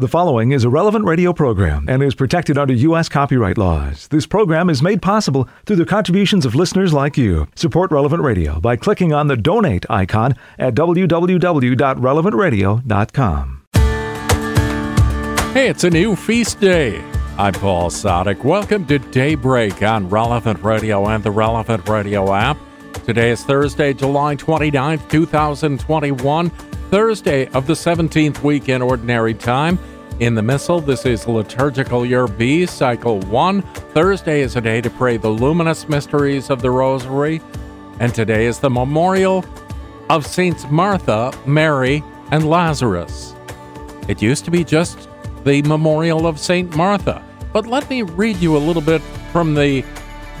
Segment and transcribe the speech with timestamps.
[0.00, 3.08] The following is a relevant radio program and is protected under U.S.
[3.08, 4.06] copyright laws.
[4.06, 7.48] This program is made possible through the contributions of listeners like you.
[7.56, 13.62] Support Relevant Radio by clicking on the donate icon at www.relevantradio.com.
[15.52, 17.02] Hey, it's a new feast day.
[17.36, 18.44] I'm Paul Sadek.
[18.44, 22.56] Welcome to Daybreak on Relevant Radio and the Relevant Radio app.
[23.04, 26.52] Today is Thursday, July 29th, 2021.
[26.90, 29.78] Thursday of the 17th week in Ordinary Time.
[30.20, 33.60] In the Missal, this is Liturgical Year B, Cycle 1.
[33.92, 37.42] Thursday is a day to pray the luminous mysteries of the Rosary.
[38.00, 39.44] And today is the memorial
[40.08, 43.34] of Saints Martha, Mary, and Lazarus.
[44.08, 45.10] It used to be just
[45.44, 47.22] the memorial of Saint Martha.
[47.52, 49.84] But let me read you a little bit from the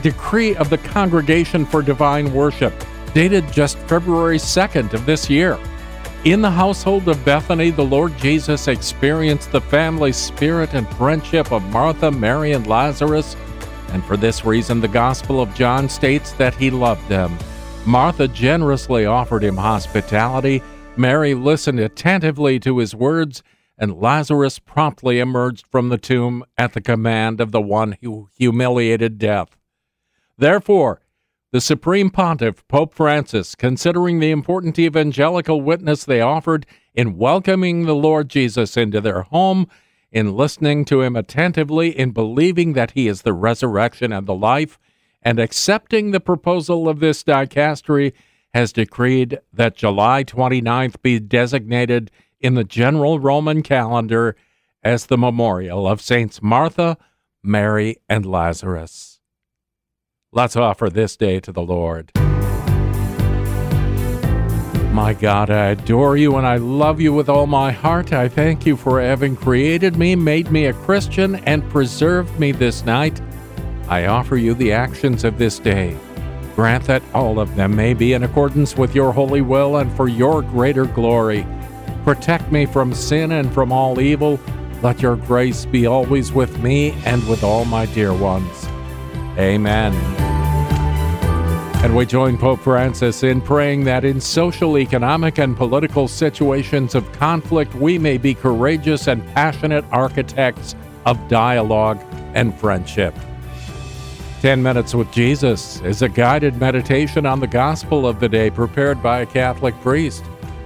[0.02, 2.72] decree of the Congregation for Divine Worship,
[3.12, 5.58] dated just February 2nd of this year.
[6.24, 11.62] In the household of Bethany, the Lord Jesus experienced the family spirit and friendship of
[11.70, 13.36] Martha, Mary, and Lazarus,
[13.90, 17.38] and for this reason, the Gospel of John states that he loved them.
[17.86, 20.60] Martha generously offered him hospitality,
[20.96, 23.44] Mary listened attentively to his words,
[23.78, 29.18] and Lazarus promptly emerged from the tomb at the command of the one who humiliated
[29.18, 29.56] death.
[30.36, 31.00] Therefore,
[31.50, 37.94] the Supreme Pontiff, Pope Francis, considering the important evangelical witness they offered in welcoming the
[37.94, 39.66] Lord Jesus into their home,
[40.12, 44.78] in listening to him attentively, in believing that he is the resurrection and the life,
[45.22, 48.12] and accepting the proposal of this dicastery,
[48.52, 52.10] has decreed that July 29th be designated
[52.40, 54.36] in the general Roman calendar
[54.82, 56.98] as the memorial of Saints Martha,
[57.42, 59.17] Mary, and Lazarus.
[60.30, 62.12] Let's offer this day to the Lord.
[64.92, 68.12] My God, I adore you and I love you with all my heart.
[68.12, 72.84] I thank you for having created me, made me a Christian, and preserved me this
[72.84, 73.22] night.
[73.88, 75.96] I offer you the actions of this day.
[76.54, 80.08] Grant that all of them may be in accordance with your holy will and for
[80.08, 81.46] your greater glory.
[82.04, 84.38] Protect me from sin and from all evil.
[84.82, 88.67] Let your grace be always with me and with all my dear ones.
[89.38, 89.94] Amen.
[91.80, 97.10] And we join Pope Francis in praying that in social, economic, and political situations of
[97.12, 100.74] conflict, we may be courageous and passionate architects
[101.06, 102.04] of dialogue
[102.34, 103.14] and friendship.
[104.42, 109.00] 10 Minutes with Jesus is a guided meditation on the gospel of the day prepared
[109.00, 110.24] by a Catholic priest.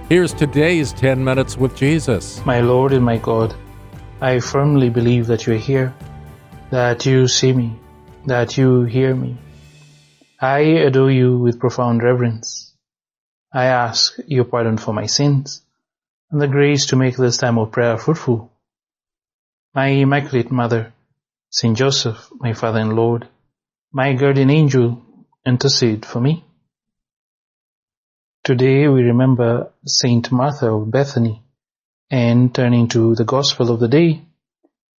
[0.09, 2.43] Here's today's 10 Minutes with Jesus.
[2.43, 3.53] My Lord and my God,
[4.19, 5.93] I firmly believe that you are here,
[6.71, 7.79] that you see me
[8.25, 9.37] that you hear me.
[10.39, 12.73] I adore you with profound reverence.
[13.53, 15.61] I ask your pardon for my sins
[16.31, 18.51] and the grace to make this time of prayer fruitful.
[19.75, 20.93] My Immaculate Mother,
[21.49, 23.27] Saint Joseph, my Father and Lord,
[23.91, 25.01] my guardian angel,
[25.45, 26.45] intercede for me.
[28.43, 31.43] Today we remember Saint Martha of Bethany
[32.09, 34.21] and turning to the Gospel of the day,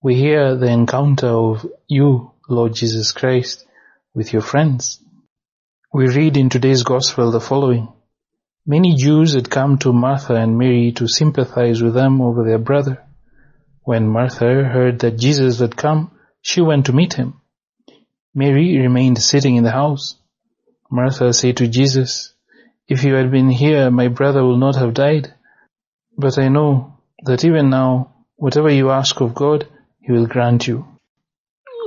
[0.02, 3.66] we hear the encounter of you Lord Jesus Christ,
[4.14, 5.00] with your friends.
[5.94, 7.88] We read in today's Gospel the following.
[8.66, 13.02] Many Jews had come to Martha and Mary to sympathize with them over their brother.
[13.84, 16.12] When Martha heard that Jesus had come,
[16.42, 17.40] she went to meet him.
[18.36, 20.16] Mary remained sitting in the house.
[20.92, 22.34] Martha said to Jesus,
[22.90, 25.34] If you had been here, my brother would not have died.
[26.18, 29.66] But I know that even now, whatever you ask of God,
[30.02, 30.93] he will grant you.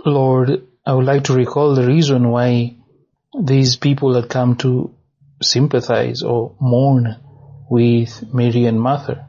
[0.07, 2.77] Lord, I would like to recall the reason why
[3.43, 4.95] these people had come to
[5.43, 7.17] sympathize or mourn
[7.69, 9.29] with Mary and Martha.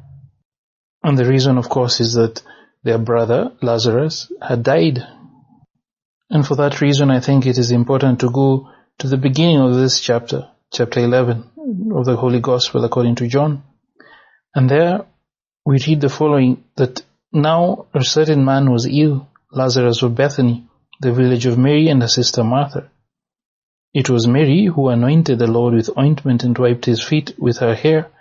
[1.03, 2.43] And the reason, of course, is that
[2.83, 4.99] their brother, Lazarus, had died.
[6.29, 9.75] And for that reason, I think it is important to go to the beginning of
[9.75, 11.49] this chapter, chapter 11
[11.95, 13.63] of the Holy Gospel according to John.
[14.53, 15.05] And there
[15.66, 17.01] we read the following, that
[17.33, 20.66] now a certain man was ill, Lazarus of Bethany,
[20.99, 22.90] the village of Mary and her sister Martha.
[23.94, 27.76] It was Mary who anointed the Lord with ointment and wiped his feet with her
[27.76, 28.11] hair,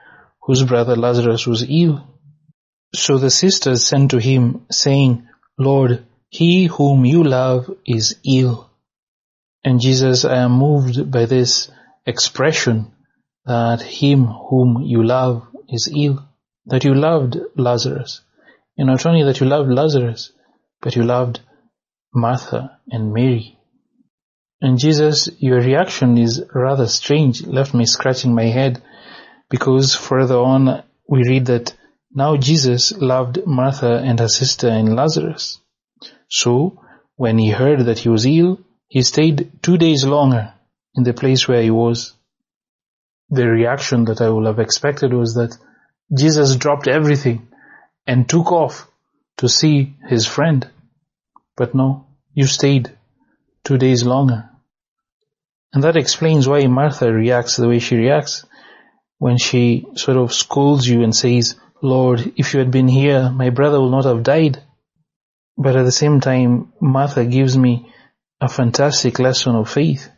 [0.42, 2.06] whose brother Lazarus was ill.
[2.94, 5.26] So the sisters sent to him, saying,
[5.58, 8.70] Lord, he whom you love is ill.
[9.64, 11.70] And Jesus, I am moved by this
[12.06, 12.92] expression
[13.44, 16.24] that him whom you love is ill,
[16.66, 18.20] that you loved Lazarus.
[18.78, 20.32] And not only that you loved Lazarus,
[20.80, 21.40] but you loved
[22.14, 23.58] Martha and Mary.
[24.60, 28.82] And Jesus, your reaction is rather strange, left me scratching my head
[29.50, 31.74] because further on we read that
[32.12, 35.60] Now Jesus loved Martha and her sister and Lazarus.
[36.28, 36.80] So,
[37.16, 40.54] when he heard that he was ill, he stayed two days longer
[40.94, 42.14] in the place where he was.
[43.28, 45.56] The reaction that I would have expected was that
[46.16, 47.48] Jesus dropped everything
[48.06, 48.88] and took off
[49.38, 50.70] to see his friend.
[51.56, 52.96] But no, you stayed
[53.64, 54.50] two days longer.
[55.72, 58.46] And that explains why Martha reacts the way she reacts
[59.18, 63.50] when she sort of scolds you and says, Lord, if you had been here, my
[63.50, 64.62] brother would not have died.
[65.56, 67.90] But at the same time, Martha gives me
[68.40, 70.10] a fantastic lesson of faith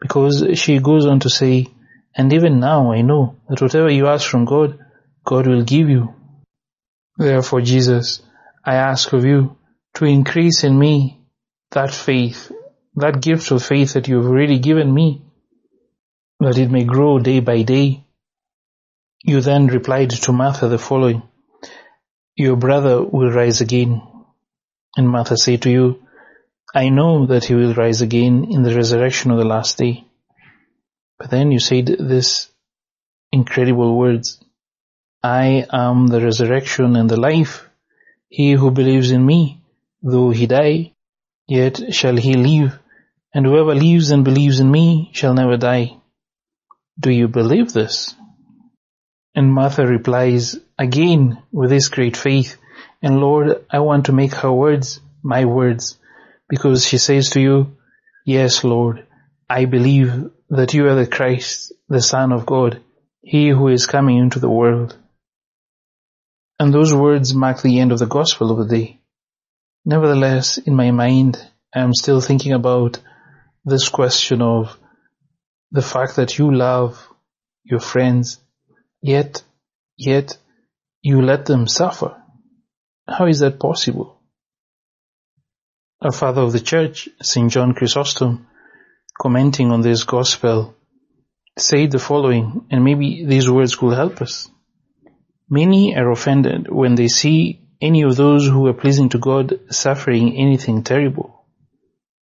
[0.00, 1.68] because she goes on to say,
[2.14, 4.78] and even now I know that whatever you ask from God,
[5.24, 6.14] God will give you.
[7.16, 8.22] Therefore, Jesus,
[8.64, 9.56] I ask of you
[9.94, 11.20] to increase in me
[11.72, 12.50] that faith,
[12.96, 15.22] that gift of faith that you have already given me,
[16.40, 18.04] that it may grow day by day.
[19.22, 21.22] You then replied to Martha the following,
[22.36, 24.02] Your brother will rise again.
[24.96, 26.02] And Martha said to you,
[26.74, 30.04] I know that he will rise again in the resurrection of the last day.
[31.18, 32.50] But then you said this
[33.30, 34.42] incredible words,
[35.22, 37.68] I am the resurrection and the life.
[38.28, 39.61] He who believes in me,
[40.02, 40.92] though he die,
[41.46, 42.78] yet shall he live,
[43.34, 45.96] and whoever lives and believes in me shall never die.
[46.98, 48.14] Do you believe this?
[49.34, 52.58] And Martha replies again with this great faith,
[53.00, 55.98] and Lord, I want to make her words my words,
[56.48, 57.76] because she says to you,
[58.26, 59.06] Yes, Lord,
[59.48, 62.80] I believe that you are the Christ, the Son of God,
[63.22, 64.96] He who is coming into the world.
[66.58, 69.01] And those words mark the end of the gospel of the day.
[69.84, 71.36] Nevertheless, in my mind,
[71.74, 73.00] I am still thinking about
[73.64, 74.78] this question of
[75.70, 77.08] the fact that you love
[77.64, 78.38] your friends,
[79.00, 79.42] yet,
[79.96, 80.36] yet
[81.00, 82.16] you let them suffer.
[83.08, 84.20] How is that possible?
[86.00, 87.50] A father of the church, St.
[87.50, 88.46] John Chrysostom,
[89.20, 90.76] commenting on this gospel,
[91.58, 94.48] said the following, and maybe these words will help us.
[95.48, 100.36] Many are offended when they see any of those who are pleasing to God suffering
[100.36, 101.44] anything terrible.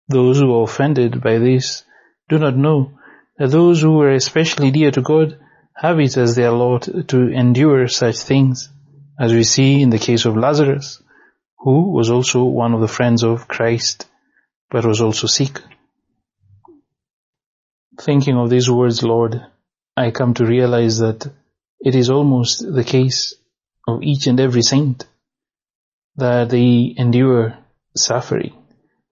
[0.08, 1.82] Those who are offended by this
[2.28, 2.92] do not know
[3.38, 5.38] that those who are especially dear to God
[5.74, 8.68] have it as their lot to endure such things,
[9.18, 11.02] as we see in the case of Lazarus,
[11.58, 14.06] who was also one of the friends of Christ,
[14.70, 15.60] but was also sick.
[18.00, 19.44] Thinking of these words, Lord,
[19.96, 21.26] I come to realize that
[21.80, 23.34] it is almost the case
[23.88, 25.04] of each and every saint
[26.18, 27.56] that they endure
[27.96, 28.52] suffering,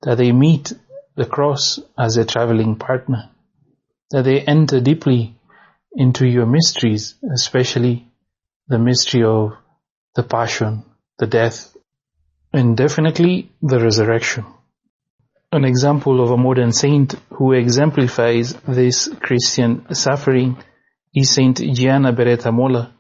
[0.03, 0.73] that they meet
[1.15, 3.31] the cross as a traveling partner,
[4.11, 5.39] that they enter deeply
[5.93, 8.07] into your mysteries, especially
[8.67, 9.53] the mystery of
[10.17, 10.85] the passion,
[11.19, 11.75] the death,
[12.53, 14.45] and definitely the resurrection.
[15.53, 20.57] An example of a modern saint who exemplifies this Christian suffering
[21.15, 22.93] is Saint Gianna Beretta Molla,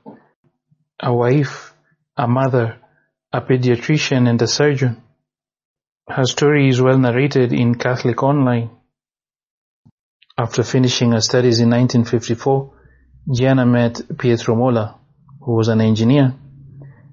[1.02, 1.74] a wife,
[2.16, 2.78] a mother,
[3.36, 4.96] a pediatrician and a surgeon.
[6.08, 8.70] Her story is well narrated in Catholic Online.
[10.38, 12.72] After finishing her studies in 1954,
[13.34, 14.98] Gianna met Pietro Molla,
[15.42, 16.34] who was an engineer,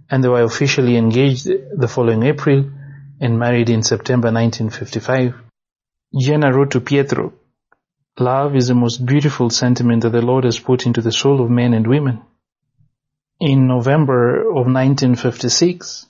[0.09, 2.71] and they were officially engaged the following April
[3.19, 5.33] and married in September 1955.
[6.17, 7.33] Gianna wrote to Pietro,
[8.17, 11.49] Love is the most beautiful sentiment that the Lord has put into the soul of
[11.49, 12.21] men and women.
[13.41, 16.05] In November of 1956,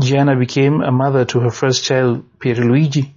[0.00, 3.12] Gianna became a mother to her first child, Pierluigi,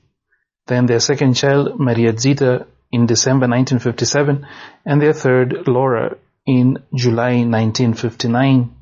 [0.67, 4.46] then their second child, Maria Zita, in December 1957,
[4.86, 8.75] and their third, Laura, in July 1959.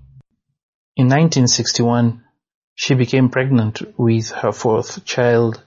[0.95, 2.23] In 1961,
[2.75, 5.63] she became pregnant with her fourth child.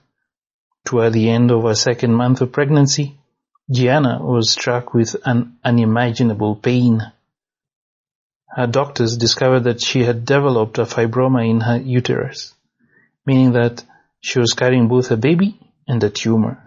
[0.85, 3.19] Toward the end of her second month of pregnancy,
[3.71, 7.03] Gianna was struck with an unimaginable pain.
[8.57, 12.55] Her doctors discovered that she had developed a fibroma in her uterus,
[13.27, 13.85] meaning that
[14.21, 16.67] she was carrying both a baby and a tumor.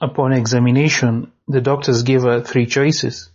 [0.00, 3.30] Upon examination, the doctors gave her three choices.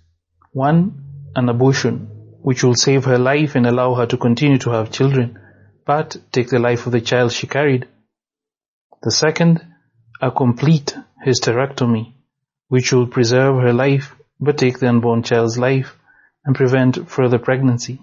[0.51, 2.10] One, an abortion,
[2.41, 5.39] which will save her life and allow her to continue to have children,
[5.86, 7.88] but take the life of the child she carried.
[9.01, 9.65] The second,
[10.22, 10.94] a complete
[11.25, 12.15] hysterectomy,
[12.67, 15.96] which will preserve her life but take the unborn child's life
[16.47, 17.99] and prevent further pregnancy.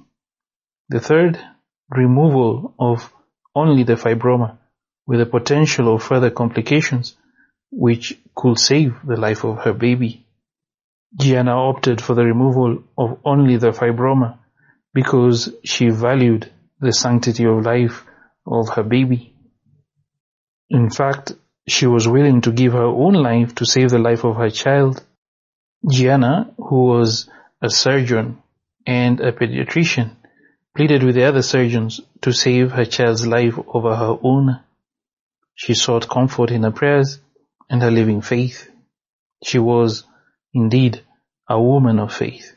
[0.91, 1.41] The third,
[1.89, 3.11] removal of
[3.55, 4.59] only the fibroma
[5.07, 7.17] with the potential of further complications
[7.71, 10.27] which could save the life of her baby.
[11.19, 14.39] Gianna opted for the removal of only the fibroma
[14.93, 18.05] because she valued the sanctity of life
[18.47, 19.35] of her baby.
[20.69, 21.33] In fact,
[21.67, 25.03] she was willing to give her own life to save the life of her child.
[25.91, 27.29] Gianna, who was
[27.65, 28.43] a surgeon
[28.87, 30.11] and a pediatrician,
[30.77, 34.61] pleaded with the other surgeons to save her child's life over her own.
[35.55, 37.21] She sought comfort in her prayers
[37.71, 38.71] and her living faith.
[39.43, 40.05] She was,
[40.53, 41.01] indeed,
[41.49, 42.55] a woman of faith.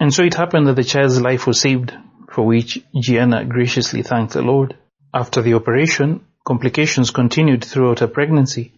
[0.00, 1.92] And so it happened that the child's life was saved,
[2.32, 4.76] for which Gianna graciously thanked the Lord.
[5.14, 8.72] After the operation, complications continued throughout her pregnancy,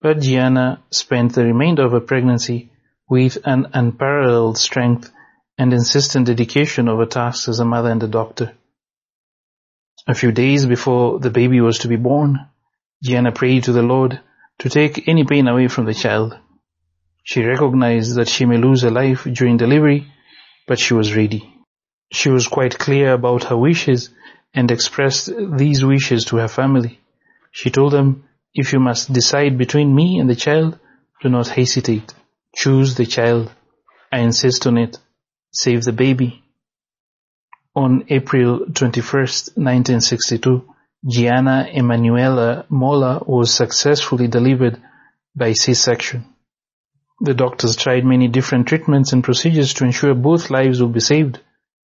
[0.00, 2.70] but Gianna spent the remainder of her pregnancy
[3.08, 5.10] with an unparalleled strength
[5.58, 8.52] and insistent dedication of her tasks as a mother and a doctor.
[10.06, 12.38] A few days before the baby was to be born,
[13.02, 14.20] Gianna prayed to the Lord
[14.58, 16.38] to take any pain away from the child.
[17.22, 20.12] She recognized that she may lose her life during delivery,
[20.66, 21.50] but she was ready.
[22.12, 24.10] She was quite clear about her wishes
[24.52, 27.00] and expressed these wishes to her family.
[27.50, 30.78] She told them, if you must decide between me and the child,
[31.22, 32.14] do not hesitate.
[32.54, 33.52] Choose the child.
[34.12, 34.98] I insist on it.
[35.52, 36.42] Save the baby.
[37.74, 40.64] On April 21st, 1962,
[41.06, 44.80] Gianna Emanuela Molla was successfully delivered
[45.34, 46.24] by C-section.
[47.20, 51.40] The doctors tried many different treatments and procedures to ensure both lives would be saved,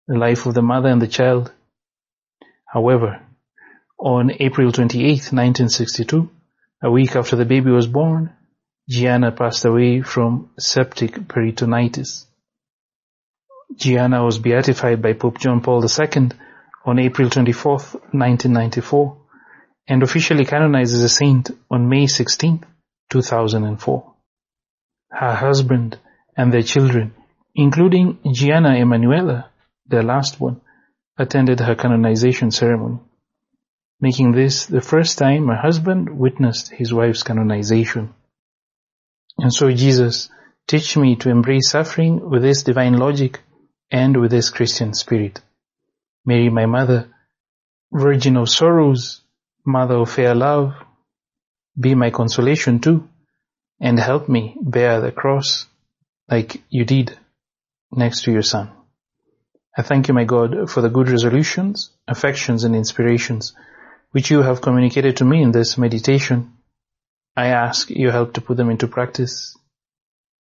[0.07, 1.51] the life of the mother and the child.
[2.65, 3.21] However,
[3.97, 6.29] on April 28, 1962,
[6.83, 8.33] a week after the baby was born,
[8.89, 12.25] Gianna passed away from septic peritonitis.
[13.75, 16.29] Gianna was beatified by Pope John Paul II
[16.85, 19.17] on April 24, 1994,
[19.89, 22.63] and officially canonized as a saint on May 16,
[23.09, 24.13] 2004.
[25.11, 25.99] Her husband
[26.37, 27.13] and their children,
[27.55, 29.49] including Gianna Emanuela,
[29.85, 30.61] their last one,
[31.17, 32.99] attended her canonization ceremony,
[33.99, 38.13] making this the first time her husband witnessed his wife's canonization.
[39.37, 40.29] And so Jesus,
[40.67, 43.41] teach me to embrace suffering with this divine logic
[43.91, 45.41] and with this Christian spirit.
[46.25, 47.09] Mary, my mother,
[47.91, 49.21] Virgin of sorrows,
[49.65, 50.73] Mother of fair love,
[51.79, 53.07] be my consolation too,
[53.81, 55.67] and help me bear the cross
[56.29, 57.17] like you did
[57.91, 58.71] next to your son.
[59.77, 63.53] I thank you, my God, for the good resolutions, affections, and inspirations
[64.11, 66.56] which you have communicated to me in this meditation.
[67.37, 69.55] I ask your help to put them into practice.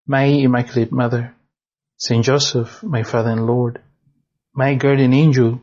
[0.07, 1.35] My Immaculate Mother,
[1.99, 3.83] Saint Joseph, my Father and Lord,
[4.55, 5.61] my guardian angel,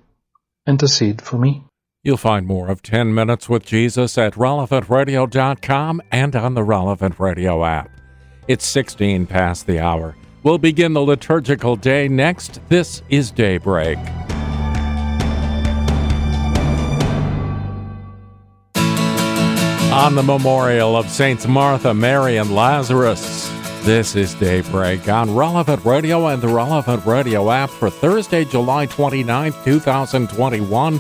[0.68, 1.64] intercede for me.
[2.04, 7.66] You'll find more of 10 Minutes with Jesus at relevantradio.com and on the Relevant Radio
[7.66, 7.90] app.
[8.48, 10.16] It's 16 past the hour.
[10.44, 12.60] We'll begin the liturgical day next.
[12.70, 13.98] This is Daybreak.
[19.94, 23.48] On the memorial of Saints Martha, Mary, and Lazarus,
[23.84, 29.64] this is Daybreak on Relevant Radio and the Relevant Radio app for Thursday, July 29th,
[29.64, 31.00] 2021.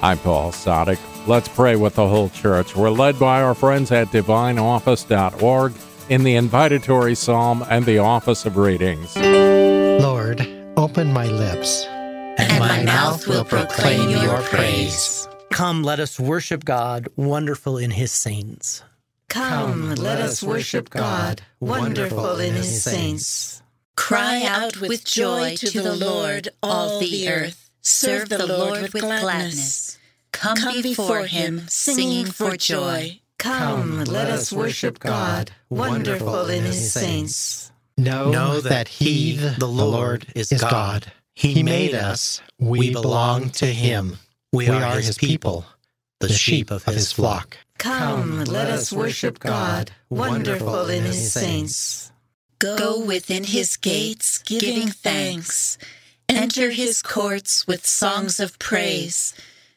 [0.00, 1.00] I'm Paul Sadek.
[1.26, 2.76] Let's pray with the whole church.
[2.76, 5.72] We're led by our friends at divineoffice.org
[6.08, 9.16] in the invitatory psalm and the office of readings.
[9.16, 10.46] Lord,
[10.76, 15.19] open my lips, and my mouth will proclaim your praise.
[15.50, 18.82] Come, let us worship God, wonderful in his saints.
[19.28, 23.62] Come, let us worship God, wonderful in his saints.
[23.96, 27.70] Cry out with joy to the Lord, all the earth.
[27.82, 29.98] Serve the Lord with gladness.
[30.32, 33.20] Come before him, singing for joy.
[33.38, 37.72] Come, let us worship God, wonderful in his saints.
[37.98, 41.12] Know, know that he, the Lord, is God.
[41.34, 42.40] He made us.
[42.58, 44.18] We belong to him.
[44.52, 45.64] We are his people,
[46.18, 47.56] the sheep of his flock.
[47.78, 52.10] Come, let us worship God, wonderful in his saints.
[52.58, 55.78] Go within his gates, giving thanks.
[56.28, 59.34] Enter his courts with songs of praise.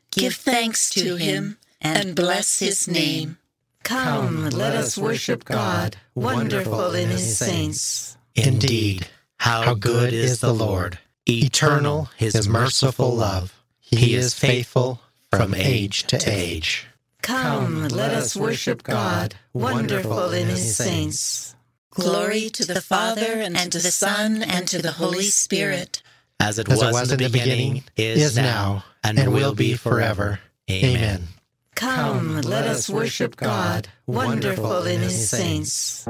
[0.10, 3.38] Give thanks to him and bless his name.
[3.84, 8.18] Come, let us worship God, wonderful in his saints.
[8.34, 10.98] Indeed, how good is the Lord,
[11.30, 13.63] eternal his merciful love.
[13.96, 16.88] He is faithful from age to age.
[17.22, 21.56] Come, let us worship God, wonderful in his saints.
[21.92, 26.02] Glory to the Father, and to the Son, and to the Holy Spirit.
[26.40, 29.76] As it, As was, it was in the beginning, is now, and, and will be
[29.76, 30.40] forever.
[30.70, 31.28] Amen.
[31.76, 36.06] Come, let us worship God, wonderful in his saints.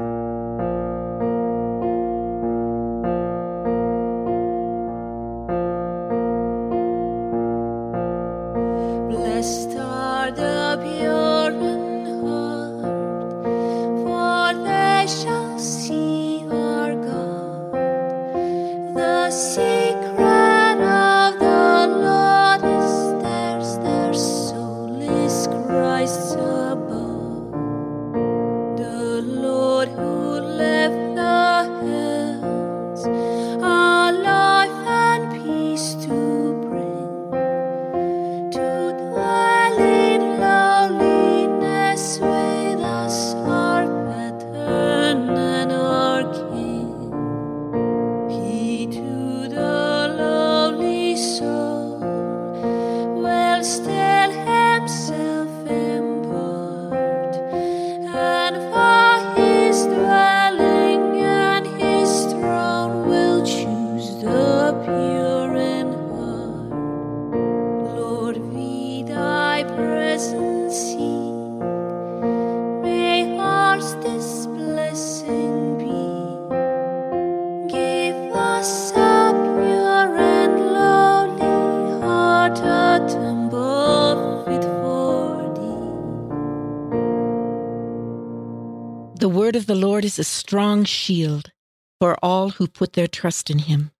[90.04, 91.50] Lord is a strong shield
[91.98, 93.90] for all who put their trust in him.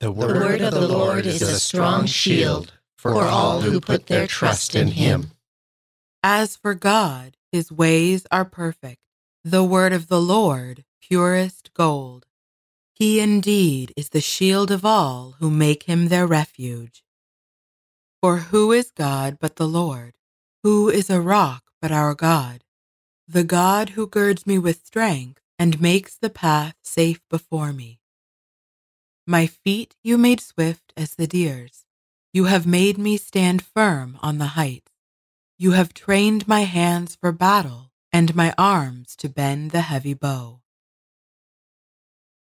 [0.00, 4.26] The The word of the Lord is a strong shield for all who put their
[4.26, 5.30] trust in him.
[6.24, 8.98] As for God, his ways are perfect.
[9.44, 12.26] The word of the Lord, purest gold.
[12.92, 17.04] He indeed is the shield of all who make him their refuge.
[18.20, 20.14] For who is God but the Lord?
[20.64, 22.64] Who is a rock but our God?
[23.28, 28.00] The God who girds me with strength and makes the path safe before me.
[29.26, 31.84] My feet you made swift as the deer's.
[32.32, 34.90] You have made me stand firm on the heights.
[35.58, 40.60] You have trained my hands for battle and my arms to bend the heavy bow.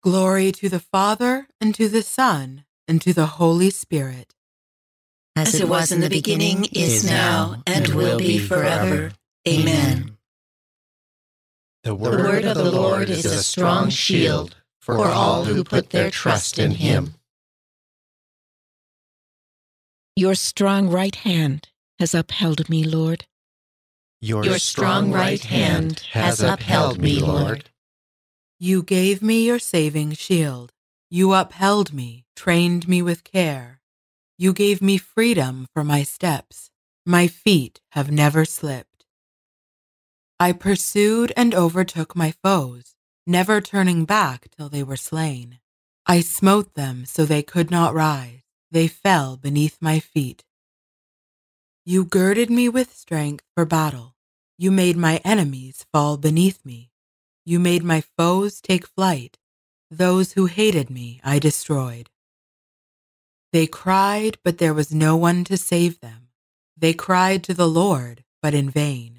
[0.02, 4.34] Glory to the Father, and to the Son, and to the Holy Spirit.
[5.34, 9.10] As it was in the beginning, is now, and will be forever.
[9.46, 10.17] Amen.
[11.84, 16.10] The The word of the Lord is a strong shield for all who put their
[16.10, 17.14] trust in him.
[20.16, 23.26] Your strong right hand has upheld me, Lord.
[24.20, 27.70] Your strong right hand has upheld me, Lord.
[28.58, 30.72] You gave me your saving shield.
[31.10, 33.80] You upheld me, trained me with care.
[34.36, 36.70] You gave me freedom for my steps.
[37.06, 38.87] My feet have never slipped.
[40.40, 42.94] I pursued and overtook my foes,
[43.26, 45.58] never turning back till they were slain.
[46.06, 48.42] I smote them so they could not rise.
[48.70, 50.44] They fell beneath my feet.
[51.84, 54.14] You girded me with strength for battle.
[54.56, 56.92] You made my enemies fall beneath me.
[57.44, 59.38] You made my foes take flight.
[59.90, 62.10] Those who hated me I destroyed.
[63.52, 66.28] They cried, but there was no one to save them.
[66.76, 69.17] They cried to the Lord, but in vain.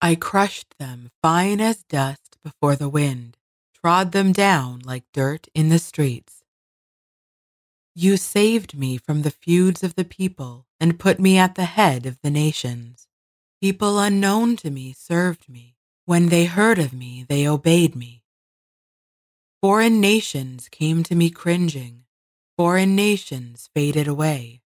[0.00, 3.36] I crushed them fine as dust before the wind,
[3.74, 6.44] trod them down like dirt in the streets.
[7.94, 12.06] You saved me from the feuds of the people and put me at the head
[12.06, 13.08] of the nations.
[13.60, 15.74] People unknown to me served me.
[16.04, 18.22] When they heard of me, they obeyed me.
[19.60, 22.04] Foreign nations came to me cringing.
[22.56, 24.62] Foreign nations faded away.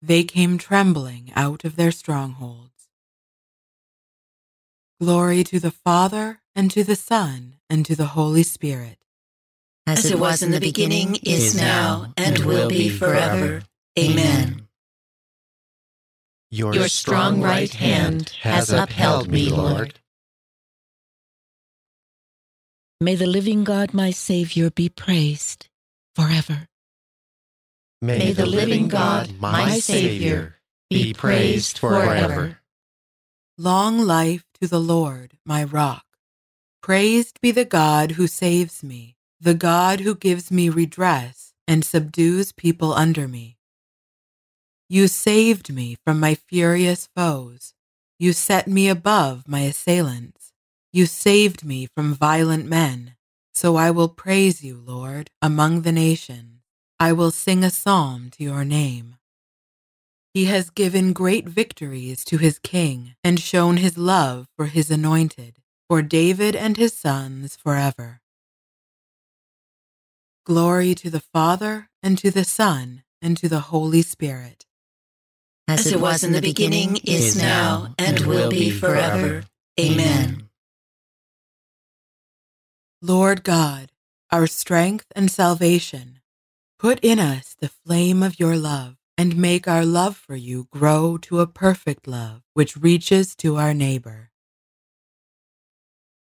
[0.00, 2.77] They came trembling out of their strongholds.
[5.00, 8.98] Glory to the Father, and to the Son, and to the Holy Spirit.
[9.86, 13.62] As it was in the beginning, is now, and will be forever.
[13.96, 14.68] Amen.
[16.50, 20.00] Your strong right hand has upheld me, Lord.
[23.00, 25.68] May the living God, my Savior, be praised
[26.16, 26.66] forever.
[28.02, 30.56] May the living God, my Savior,
[30.90, 32.57] be praised forever.
[33.60, 36.04] Long life to the Lord, my rock.
[36.80, 42.52] Praised be the God who saves me, the God who gives me redress and subdues
[42.52, 43.58] people under me.
[44.88, 47.74] You saved me from my furious foes.
[48.16, 50.52] You set me above my assailants.
[50.92, 53.16] You saved me from violent men.
[53.54, 56.62] So I will praise you, Lord, among the nations.
[57.00, 59.17] I will sing a psalm to your name.
[60.38, 65.56] He has given great victories to his king and shown his love for his anointed,
[65.88, 68.20] for David and his sons forever.
[70.46, 74.64] Glory to the Father, and to the Son, and to the Holy Spirit
[75.66, 79.42] as it was in the beginning, is now, and will be forever.
[79.80, 80.48] Amen.
[83.02, 83.90] Lord God,
[84.30, 86.20] our strength and salvation,
[86.78, 91.18] put in us the flame of your love and make our love for you grow
[91.18, 94.30] to a perfect love which reaches to our neighbor.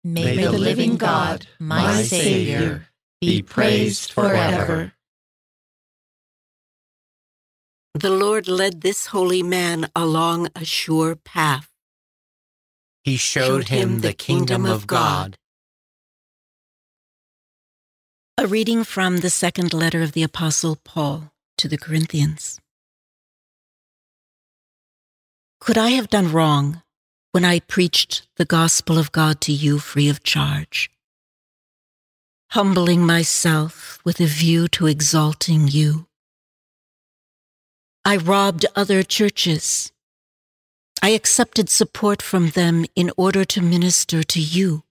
[0.04, 2.88] May the living God, my Savior,
[3.20, 4.92] be praised forever.
[7.94, 11.70] The Lord led this holy man along a sure path.
[13.04, 15.38] He showed him the kingdom of God.
[18.38, 22.61] A reading from the second letter of the Apostle Paul to the Corinthians.
[25.62, 26.82] Could I have done wrong
[27.30, 30.90] when I preached the gospel of God to you free of charge?
[32.50, 36.08] Humbling myself with a view to exalting you.
[38.04, 39.92] I robbed other churches.
[41.00, 44.82] I accepted support from them in order to minister to you.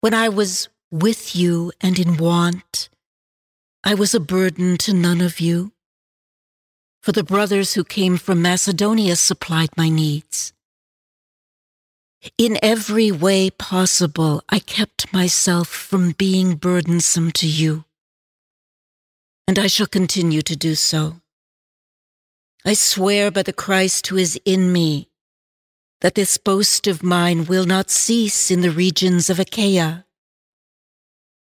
[0.00, 2.90] When I was with you and in want,
[3.84, 5.70] I was a burden to none of you.
[7.02, 10.52] For the brothers who came from Macedonia supplied my needs.
[12.38, 17.84] In every way possible, I kept myself from being burdensome to you.
[19.48, 21.20] And I shall continue to do so.
[22.64, 25.08] I swear by the Christ who is in me
[26.02, 30.06] that this boast of mine will not cease in the regions of Achaia.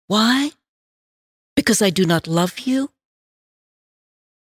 [0.06, 0.50] Why?
[1.54, 2.90] Because I do not love you?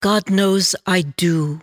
[0.01, 1.61] God knows I do.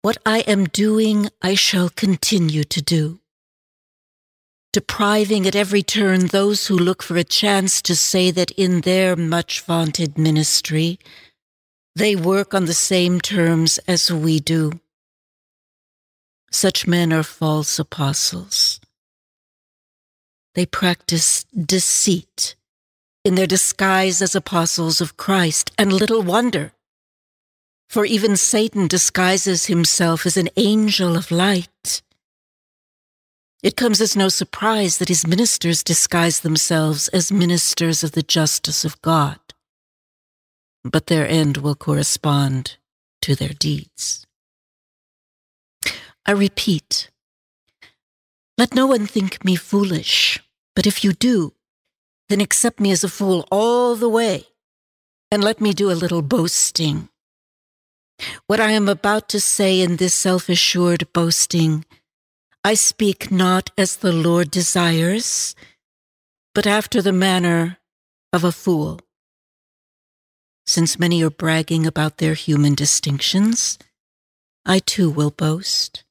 [0.00, 3.20] What I am doing, I shall continue to do.
[4.72, 9.14] Depriving at every turn those who look for a chance to say that in their
[9.14, 10.98] much vaunted ministry,
[11.94, 14.80] they work on the same terms as we do.
[16.50, 18.80] Such men are false apostles.
[20.56, 22.56] They practice deceit
[23.24, 26.72] in their disguise as apostles of Christ, and little wonder.
[27.88, 32.02] For even Satan disguises himself as an angel of light.
[33.62, 38.84] It comes as no surprise that his ministers disguise themselves as ministers of the justice
[38.84, 39.38] of God
[40.84, 42.76] but their end will correspond
[43.20, 44.26] to their deeds.
[46.26, 47.10] I repeat,
[48.58, 50.40] let no one think me foolish,
[50.74, 51.54] but if you do,
[52.32, 54.46] then accept me as a fool all the way,
[55.30, 57.10] and let me do a little boasting.
[58.46, 61.84] What I am about to say in this self assured boasting,
[62.64, 65.54] I speak not as the Lord desires,
[66.54, 67.76] but after the manner
[68.32, 69.00] of a fool.
[70.64, 73.78] Since many are bragging about their human distinctions,
[74.64, 76.02] I too will boast.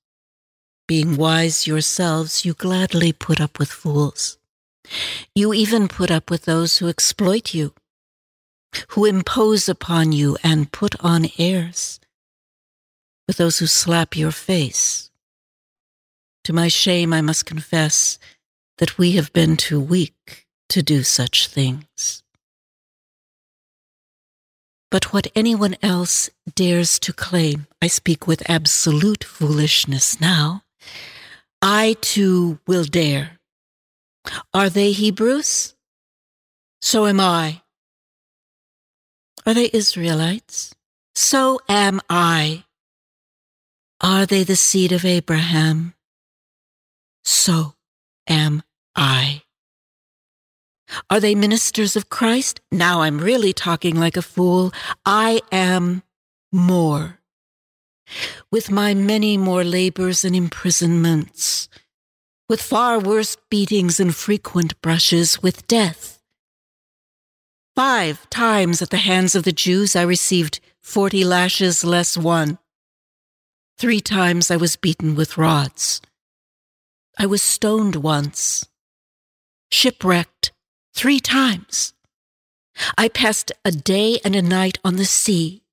[0.88, 4.38] Being wise yourselves, you gladly put up with fools.
[5.36, 7.74] You even put up with those who exploit you,
[8.90, 12.00] who impose upon you and put on airs,
[13.28, 15.12] with those who slap your face.
[16.46, 18.18] To my shame, I must confess
[18.80, 22.24] that we have been too weak to do such things.
[24.90, 30.64] But what anyone else dares to claim, I speak with absolute foolishness now,
[31.62, 33.40] I too will dare.
[34.54, 35.76] Are they Hebrews?
[36.82, 37.62] So am I.
[39.46, 40.74] Are they Israelites?
[41.16, 42.66] So am I.
[44.02, 45.94] Are they the seed of Abraham?
[47.24, 47.74] So
[48.28, 48.64] am
[48.96, 49.44] I.
[51.10, 52.62] Are they ministers of Christ?
[52.72, 54.74] Now I'm really talking like a fool.
[55.06, 56.04] I am
[56.52, 57.20] more.
[58.52, 61.70] With my many more labors and imprisonments,
[62.52, 66.20] with far worse beatings and frequent brushes with death.
[67.78, 72.60] Five times at the hands of the Jews I received forty lashes less one.
[73.78, 76.02] Three times I was beaten with rods.
[77.18, 78.68] I was stoned once,
[79.72, 80.52] shipwrecked
[80.94, 81.94] three times.
[82.98, 85.64] I passed a day and a night on the sea.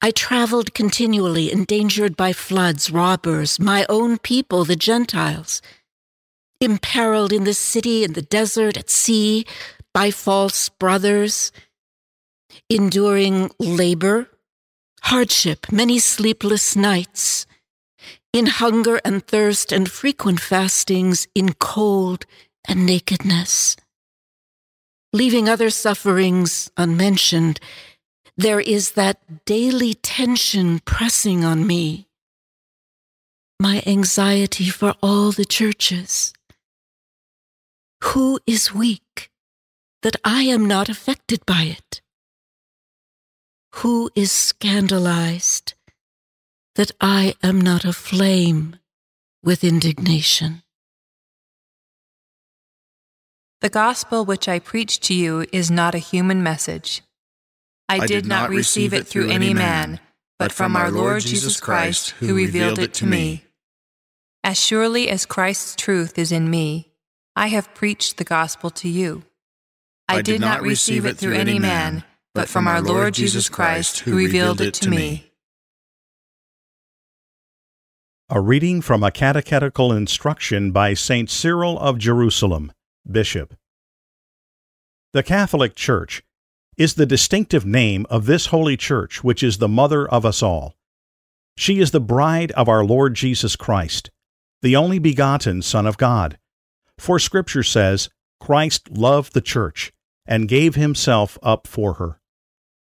[0.00, 5.60] I traveled continually, endangered by floods, robbers, my own people, the Gentiles,
[6.60, 9.44] imperiled in the city, in the desert, at sea,
[9.92, 11.52] by false brothers,
[12.68, 14.28] enduring labor,
[15.02, 17.46] hardship, many sleepless nights,
[18.32, 22.26] in hunger and thirst and frequent fastings, in cold
[22.68, 23.76] and nakedness.
[25.12, 27.58] Leaving other sufferings unmentioned,
[28.36, 32.06] there is that daily tension pressing on me.
[33.58, 36.34] My anxiety for all the churches.
[38.04, 39.30] Who is weak
[40.02, 42.02] that I am not affected by it?
[43.76, 45.74] Who is scandalized
[46.74, 48.76] that I am not aflame
[49.42, 50.62] with indignation?
[53.62, 57.02] The gospel which I preach to you is not a human message.
[57.88, 60.00] I, I did, not receive it through any man,
[60.38, 63.44] but from our Lord Jesus Christ, who revealed it to me.
[64.42, 66.92] As surely as Christ's truth is in me,
[67.36, 69.24] I have preached the gospel to you.
[70.08, 74.16] I did not receive it through any man, but from our Lord Jesus Christ, who
[74.16, 75.30] revealed it to me.
[78.28, 81.30] A reading from a catechetical instruction by St.
[81.30, 82.72] Cyril of Jerusalem,
[83.08, 83.54] Bishop.
[85.12, 86.22] The Catholic Church
[86.76, 90.74] is the distinctive name of this holy church, which is the mother of us all.
[91.56, 94.10] She is the bride of our Lord Jesus Christ,
[94.60, 96.38] the only begotten Son of God.
[96.98, 98.10] For Scripture says,
[98.40, 99.92] Christ loved the church
[100.26, 102.20] and gave himself up for her.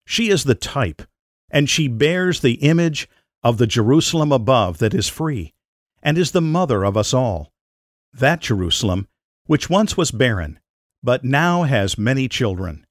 [0.05, 1.03] She is the type,
[1.49, 3.07] and she bears the image
[3.43, 5.53] of the Jerusalem above that is free,
[6.03, 7.53] and is the mother of us all.
[8.13, 9.07] That Jerusalem,
[9.45, 10.59] which once was barren,
[11.01, 12.84] but now has many children.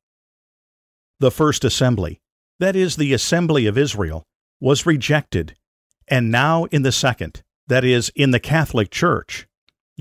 [1.24, 2.20] The first assembly,
[2.60, 4.26] that is, the assembly of Israel,
[4.60, 5.56] was rejected,
[6.06, 9.48] and now in the second, that is, in the Catholic Church,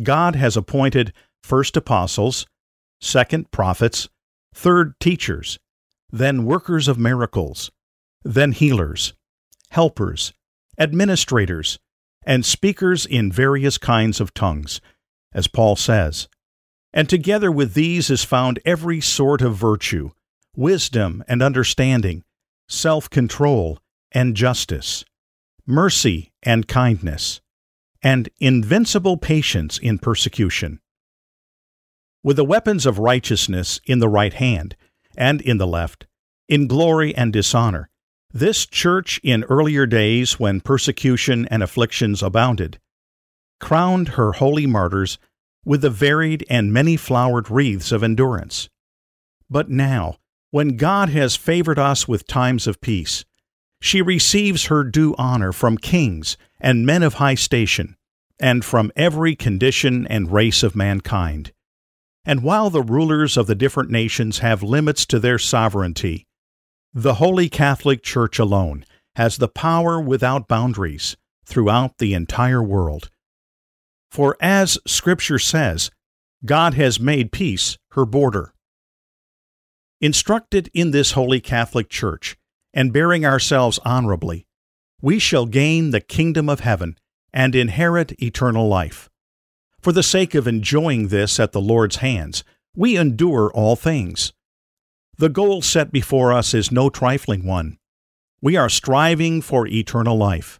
[0.04, 2.46] God has appointed first apostles,
[3.00, 4.10] second prophets,
[4.54, 5.60] third teachers,
[6.12, 7.72] then workers of miracles,
[8.26, 9.14] then healers,
[9.70, 10.34] helpers,
[10.78, 11.80] administrators,
[12.26, 14.82] and speakers in various kinds of tongues,
[15.34, 16.28] as Paul says.
[16.92, 20.12] And together with these is found every sort of virtue,
[20.56, 22.24] wisdom and understanding,
[22.68, 23.80] self control
[24.12, 25.04] and justice,
[25.66, 27.42] mercy and kindness,
[28.02, 30.80] and invincible patience in persecution.
[32.24, 34.76] With the weapons of righteousness in the right hand
[35.18, 36.06] and in the left,
[36.48, 37.89] in glory and dishonor,
[38.32, 42.80] this church in earlier days when persecution and afflictions abounded,
[43.60, 45.18] crowned her holy martyrs
[45.66, 48.70] with the varied and many flowered wreaths of endurance.
[49.50, 50.18] But now,
[50.54, 53.26] when God has favored us with times of peace,
[53.82, 57.98] she receives her due honor from kings and men of high station,
[58.39, 61.52] and from every condition and race of mankind.
[62.24, 66.28] And while the rulers of the different nations have limits to their sovereignty,
[66.94, 68.86] the Holy Catholic Church alone
[69.16, 73.10] has the power without boundaries throughout the entire world.
[74.12, 75.89] For as Scripture says,
[76.46, 78.53] God has made peace her border.
[80.04, 82.36] Instructed in this Holy Catholic Church,
[82.74, 84.46] and bearing ourselves honorably,
[85.02, 86.98] we shall gain the kingdom of heaven
[87.32, 89.10] and inherit eternal life.
[89.80, 92.44] For the sake of enjoying this at the Lord's hands,
[92.76, 94.34] we endure all things.
[95.20, 97.78] The goal set before us is no trifling one.
[98.42, 100.60] We are striving for eternal life.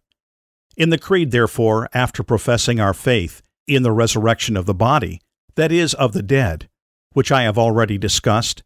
[0.78, 5.20] In the Creed, therefore, after professing our faith in the resurrection of the body,
[5.56, 6.70] that is, of the dead,
[7.12, 8.64] which I have already discussed,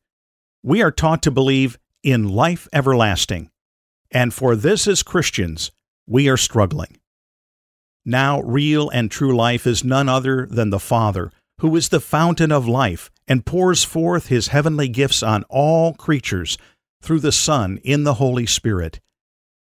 [0.64, 3.50] we are taught to believe in life everlasting,
[4.12, 5.72] and for this as Christians
[6.08, 6.98] we are struggling.
[8.06, 12.52] Now, real and true life is none other than the Father, who is the fountain
[12.52, 16.58] of life and pours forth his heavenly gifts on all creatures
[17.02, 19.02] through the Son in the Holy Spirit.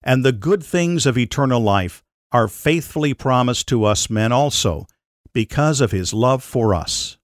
[0.03, 4.87] And the good things of eternal life are faithfully promised to us men also,
[5.33, 7.19] because of his love for us.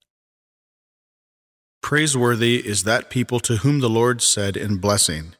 [1.83, 5.35] Praiseworthy is that people to whom the Lord said in blessing,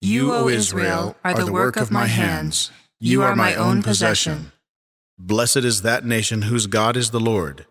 [0.00, 2.72] You, O Israel, are the work of my hands.
[2.98, 4.50] You are my own possession.
[5.16, 7.64] Blessed is that nation whose God is the Lord,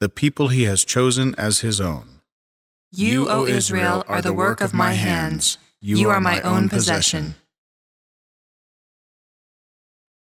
[0.00, 2.20] the people he has chosen as his own.
[2.90, 5.56] You, O Israel, are the work of my hands.
[5.80, 7.36] You are my own possession.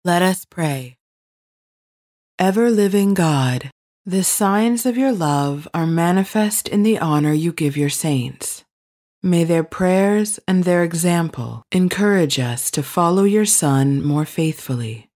[0.05, 0.99] Let us pray.
[2.39, 3.71] Ever living God,
[4.07, 8.63] the signs of your love are manifest in the honor you give your saints.
[9.23, 15.09] May their prayers and their example encourage us to follow your Son more faithfully.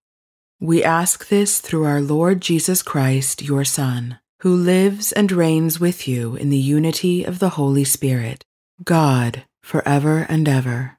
[0.58, 6.08] We ask this through our Lord Jesus Christ, your Son, who lives and reigns with
[6.08, 8.42] you in the unity of the Holy Spirit,
[8.82, 10.96] God, forever and ever.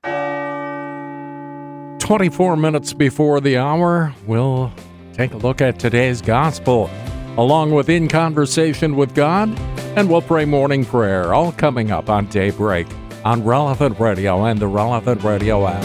[1.97, 4.71] 24 minutes before the hour, we'll
[5.13, 6.87] take a look at today's gospel,
[7.37, 9.49] along with In Conversation with God,
[9.97, 12.87] and we'll pray morning prayer, all coming up on Daybreak.
[13.25, 15.83] on Relevant Radio and the Relevant Radio app.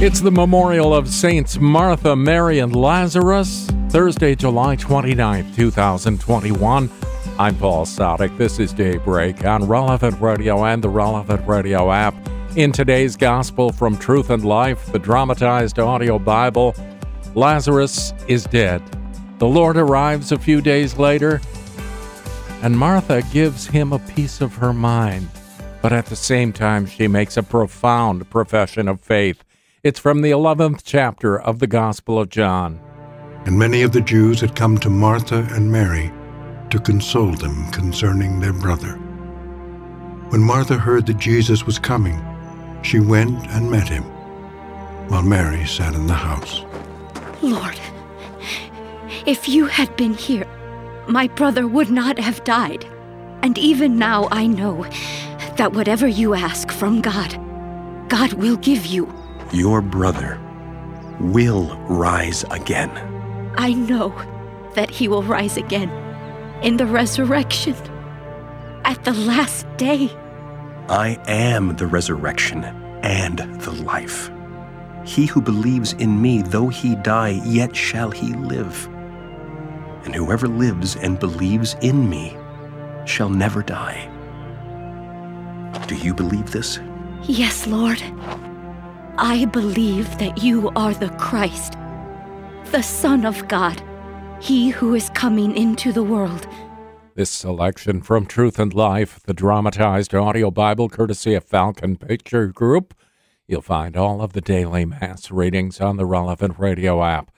[0.00, 6.88] It's the memorial of Saints Martha, Mary, and Lazarus, Thursday, July 29th, 2021.
[7.40, 8.36] I'm Paul Sadek.
[8.38, 12.14] This is Daybreak on Relevant Radio and the Relevant Radio app.
[12.56, 16.76] In today's Gospel from Truth and Life, the dramatized audio Bible,
[17.38, 18.82] Lazarus is dead.
[19.38, 21.40] The Lord arrives a few days later,
[22.62, 25.28] and Martha gives him a piece of her mind.
[25.80, 29.44] But at the same time, she makes a profound profession of faith.
[29.84, 32.80] It's from the 11th chapter of the Gospel of John.
[33.44, 36.10] And many of the Jews had come to Martha and Mary
[36.70, 38.94] to console them concerning their brother.
[40.30, 42.20] When Martha heard that Jesus was coming,
[42.82, 44.02] she went and met him,
[45.08, 46.64] while Mary sat in the house.
[47.42, 47.78] Lord,
[49.26, 50.46] if you had been here,
[51.08, 52.84] my brother would not have died.
[53.42, 54.84] And even now I know
[55.56, 57.38] that whatever you ask from God,
[58.08, 59.12] God will give you.
[59.52, 60.40] Your brother
[61.20, 62.90] will rise again.
[63.56, 64.14] I know
[64.74, 65.90] that he will rise again
[66.62, 67.74] in the resurrection
[68.84, 70.10] at the last day.
[70.88, 74.30] I am the resurrection and the life.
[75.04, 78.88] He who believes in me, though he die, yet shall he live.
[80.04, 82.36] And whoever lives and believes in me
[83.04, 84.10] shall never die.
[85.86, 86.78] Do you believe this?
[87.24, 88.02] Yes, Lord.
[89.18, 91.74] I believe that you are the Christ,
[92.66, 93.82] the Son of God,
[94.40, 96.46] he who is coming into the world.
[97.14, 102.94] This selection from Truth and Life, the dramatized audio Bible courtesy of Falcon Picture Group.
[103.48, 107.30] You'll find all of the daily Mass readings on the relevant radio app.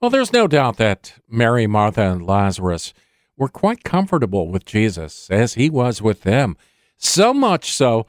[0.00, 2.94] Well, there's no doubt that Mary, Martha, and Lazarus
[3.36, 6.56] were quite comfortable with Jesus as he was with them.
[6.96, 8.06] So much so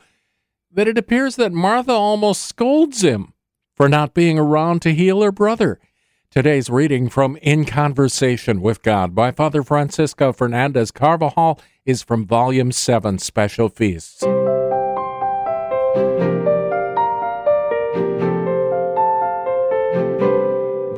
[0.71, 3.33] that it appears that Martha almost scolds him
[3.73, 5.79] for not being around to heal her brother.
[6.29, 12.71] Today's reading from In Conversation with God by Father Francisco Fernandez Carvajal is from Volume
[12.71, 14.23] 7 Special Feasts.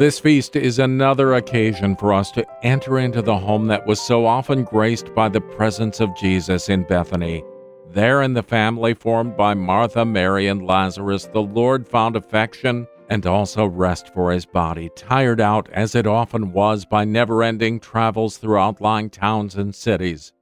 [0.03, 4.25] This feast is another occasion for us to enter into the home that was so
[4.25, 7.41] often graced by the presence of Jesus in Bethany.
[7.89, 13.25] There, in the family formed by Martha, Mary, and Lazarus, the Lord found affection and
[13.25, 18.35] also rest for his body, tired out as it often was by never ending travels
[18.35, 20.33] through outlying towns and cities.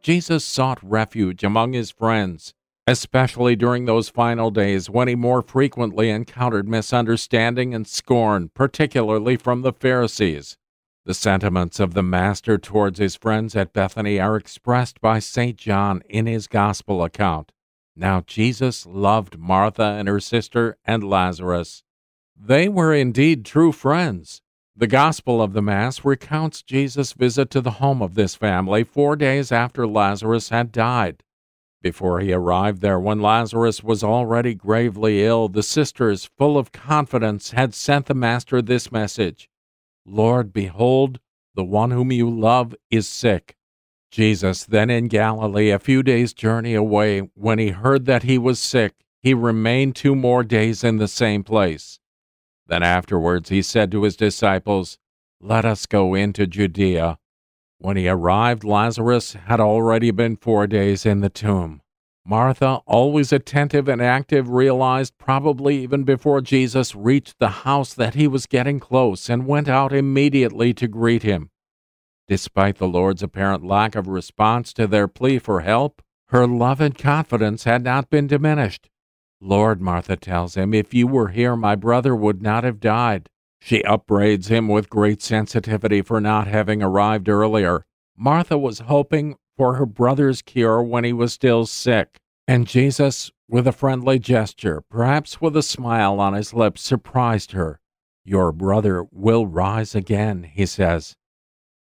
[0.00, 2.54] Jesus sought refuge among his friends,
[2.86, 9.62] especially during those final days when he more frequently encountered misunderstanding and scorn, particularly from
[9.62, 10.56] the Pharisees.
[11.04, 15.56] The sentiments of the Master towards his friends at Bethany are expressed by St.
[15.56, 17.52] John in his Gospel account.
[17.94, 21.82] Now Jesus loved Martha and her sister and Lazarus.
[22.36, 24.42] They were indeed true friends.
[24.74, 29.16] The Gospel of the Mass recounts Jesus' visit to the home of this family four
[29.16, 31.22] days after Lazarus had died.
[31.82, 37.50] Before he arrived there, when Lazarus was already gravely ill, the sisters, full of confidence,
[37.50, 39.48] had sent the Master this message
[40.06, 41.18] Lord, behold,
[41.54, 43.56] the one whom you love is sick.
[44.12, 48.60] Jesus, then in Galilee, a few days' journey away, when he heard that he was
[48.60, 51.98] sick, he remained two more days in the same place.
[52.66, 54.98] Then afterwards he said to his disciples,
[55.40, 57.18] Let us go into Judea.
[57.82, 61.82] When he arrived, Lazarus had already been four days in the tomb.
[62.24, 68.28] Martha, always attentive and active, realized probably even before Jesus reached the house that he
[68.28, 71.50] was getting close and went out immediately to greet him.
[72.28, 76.96] Despite the Lord's apparent lack of response to their plea for help, her love and
[76.96, 78.90] confidence had not been diminished.
[79.40, 83.28] Lord, Martha tells him, if you were here, my brother would not have died.
[83.64, 87.86] She upbraids him with great sensitivity for not having arrived earlier.
[88.16, 92.18] Martha was hoping for her brother's cure when he was still sick.
[92.48, 97.78] And Jesus, with a friendly gesture, perhaps with a smile on his lips, surprised her.
[98.24, 101.14] Your brother will rise again, he says.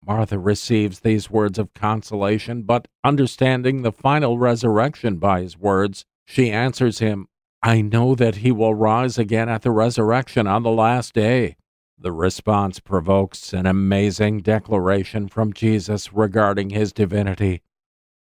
[0.06, 6.50] Martha receives these words of consolation, but understanding the final resurrection by his words, she
[6.50, 7.28] answers him,
[7.68, 11.58] I know that he will rise again at the resurrection on the last day.
[12.00, 17.64] The response provokes an amazing declaration from Jesus regarding his divinity.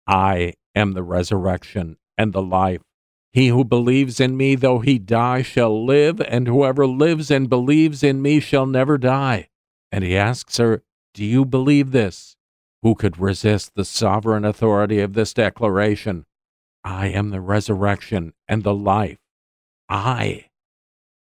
[0.07, 2.81] I am the resurrection and the life.
[3.35, 8.03] He who believes in me, though he die, shall live, and whoever lives and believes
[8.03, 9.51] in me shall never die.
[9.93, 10.83] And he asks her,
[11.13, 12.35] Do you believe this?
[12.81, 16.25] Who could resist the sovereign authority of this declaration?
[16.83, 19.19] I am the resurrection and the life.
[19.95, 20.47] I.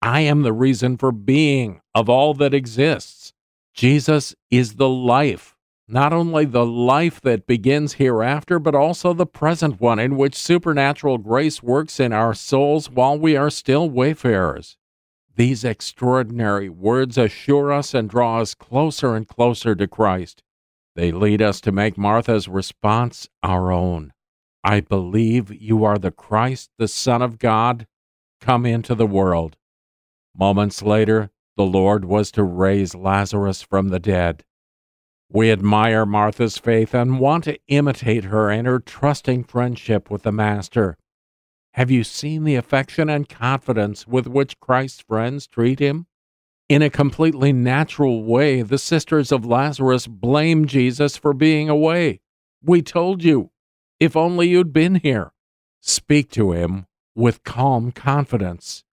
[0.02, 3.32] I am the reason for being of all that exists.
[3.76, 5.56] Jesus is the life,
[5.88, 11.20] not only the life that begins hereafter, but also the present one in which supernatural
[11.20, 14.76] grace works in our souls while we are still wayfarers.
[15.36, 20.42] These extraordinary words assure us and draw us closer and closer to Christ.
[20.96, 24.14] They lead us to make Martha's response our own.
[24.64, 27.86] I believe you are the Christ, the Son of God,
[28.40, 29.58] come into the world.
[30.36, 34.44] Moments later, the Lord was to raise Lazarus from the dead.
[35.30, 40.32] We admire Martha's faith and want to imitate her in her trusting friendship with the
[40.32, 40.98] Master.
[41.74, 46.08] Have you seen the affection and confidence with which Christ's friends treat him?
[46.70, 52.22] In a completely natural way, the sisters of Lazarus blame Jesus for being away.
[52.64, 53.52] We told you.
[54.00, 55.34] If only you'd been here.
[55.82, 56.87] Speak to him
[57.18, 58.84] with calm confidence.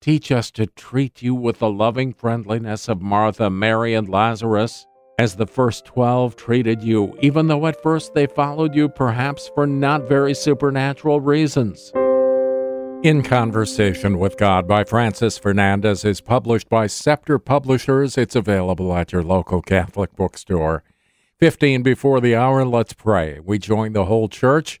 [0.00, 4.86] Teach us to treat you with the loving friendliness of Martha, Mary, and Lazarus,
[5.18, 9.66] as the first twelve treated you, even though at first they followed you perhaps for
[9.66, 11.92] not very supernatural reasons.
[13.02, 18.16] In Conversation with God by Francis Fernandez is published by Scepter Publishers.
[18.16, 20.84] It's available at your local Catholic bookstore.
[21.38, 23.40] 15 before the hour, let's pray.
[23.44, 24.80] We join the whole church.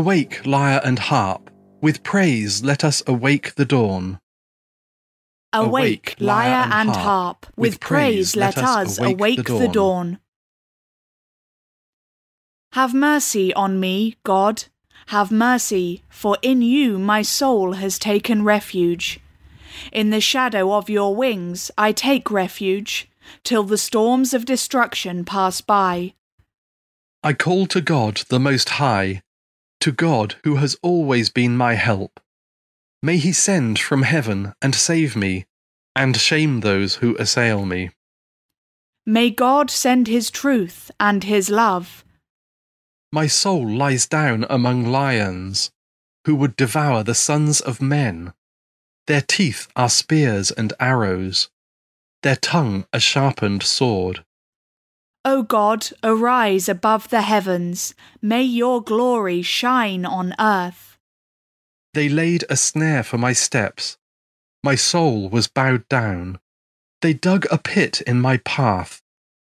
[0.00, 1.50] Awake, lyre and harp,
[1.82, 4.18] with praise let us awake the dawn.
[5.52, 10.18] Awake, lyre and harp, with praise let us awake the dawn.
[12.72, 14.64] Have mercy on me, God,
[15.08, 19.20] have mercy, for in you my soul has taken refuge.
[19.92, 23.06] In the shadow of your wings I take refuge,
[23.44, 26.14] till the storms of destruction pass by.
[27.22, 29.20] I call to God the Most High,
[29.80, 32.20] to God who has always been my help.
[33.02, 35.46] May he send from heaven and save me,
[35.96, 37.90] and shame those who assail me.
[39.06, 42.04] May God send his truth and his love.
[43.12, 45.70] My soul lies down among lions,
[46.26, 48.34] who would devour the sons of men.
[49.06, 51.48] Their teeth are spears and arrows,
[52.22, 54.24] their tongue a sharpened sword.
[55.24, 60.98] O God, arise above the heavens, may your glory shine on earth.
[61.92, 63.98] They laid a snare for my steps.
[64.64, 66.38] My soul was bowed down.
[67.02, 69.02] They dug a pit in my path,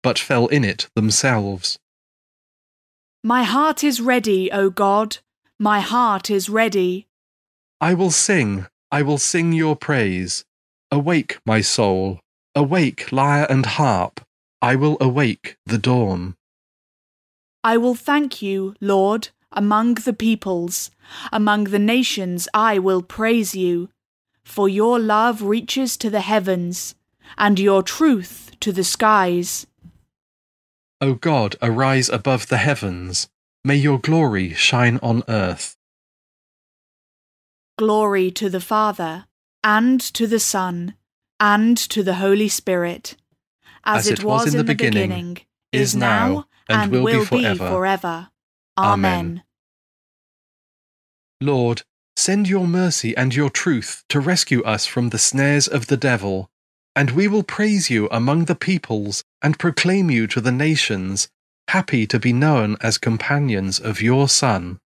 [0.02, 1.78] but fell in it themselves.
[3.22, 5.18] My heart is ready, O God.
[5.58, 7.06] My heart is ready.
[7.80, 10.44] I will sing, I will sing your praise.
[10.90, 12.18] Awake, my soul.
[12.56, 14.20] Awake, lyre and harp.
[14.62, 16.36] I will awake the dawn.
[17.64, 20.90] I will thank you, Lord, among the peoples.
[21.32, 23.90] Among the nations I will praise you.
[24.44, 26.94] For your love reaches to the heavens,
[27.38, 29.66] and your truth to the skies.
[31.00, 33.28] O God, arise above the heavens.
[33.64, 35.76] May your glory shine on earth.
[37.78, 39.26] Glory to the Father,
[39.64, 40.94] and to the Son,
[41.38, 43.16] and to the Holy Spirit,
[43.84, 45.38] as, it, was, in the beginning,
[45.72, 48.28] is now, and, will, be forever.
[48.78, 49.42] Amen.
[51.40, 51.82] Lord,
[52.16, 56.50] send your mercy and your truth to rescue us from the snares of the devil,
[56.94, 61.28] and we will praise you among the peoples and proclaim you to the nations,
[61.68, 64.80] happy to be known as companions of your Son.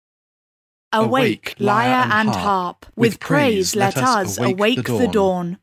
[0.92, 5.58] Awake, lyre and harp, with praise let us awake the dawn.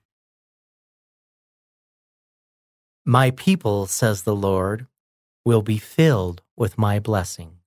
[3.06, 4.88] My people, says the Lord,
[5.44, 7.58] will be filled with my blessings.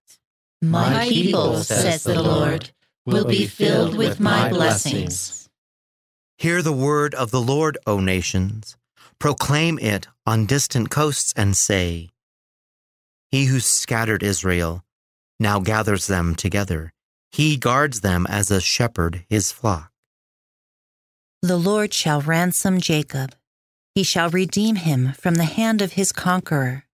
[0.63, 2.71] My people, says the Lord,
[3.05, 5.49] will be filled with my blessings.
[6.39, 8.77] Hear the word of the Lord, O nations.
[9.19, 12.11] Proclaim it on distant coasts and say,
[13.31, 14.85] He who scattered Israel
[15.41, 16.93] now gathers them together.
[17.33, 19.91] He guards them as a shepherd his flock.
[21.43, 23.35] The Lord shall ransom Jacob.
[23.95, 26.85] He shall redeem him from the hand of his conqueror.